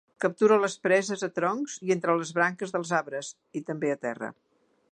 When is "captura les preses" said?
0.23-1.23